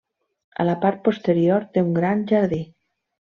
[0.63, 2.63] A la part posterior té un gran jardí.